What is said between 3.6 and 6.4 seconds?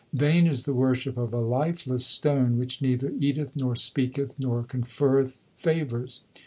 speaketh, nor con ferreth favours.